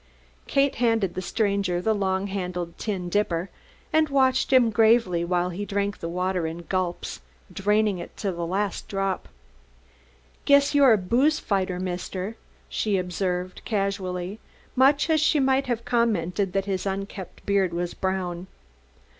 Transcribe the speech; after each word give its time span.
Kate 0.47 0.77
handed 0.77 1.13
the 1.13 1.21
stranger 1.21 1.79
the 1.79 1.93
long 1.93 2.25
handled 2.25 2.75
tin 2.79 3.07
dipper 3.07 3.51
and 3.93 4.09
watched 4.09 4.51
him 4.51 4.71
gravely 4.71 5.23
while 5.23 5.51
he 5.51 5.63
drank 5.63 5.99
the 5.99 6.09
water 6.09 6.47
in 6.47 6.63
gulps, 6.63 7.21
draining 7.53 7.99
it 7.99 8.17
to 8.17 8.31
the 8.31 8.47
last 8.47 8.87
drop. 8.87 9.29
"Guess 10.45 10.73
you're 10.73 10.93
a 10.93 10.97
booze 10.97 11.37
fighter, 11.37 11.79
Mister," 11.79 12.35
she 12.67 12.97
observed, 12.97 13.61
casually, 13.63 14.39
much 14.75 15.07
as 15.07 15.21
she 15.21 15.39
might 15.39 15.67
have 15.67 15.85
commented 15.85 16.53
that 16.53 16.65
his 16.65 16.87
unkempt 16.87 17.45
beard 17.45 17.71
was 17.71 17.93
brown. 17.93 18.47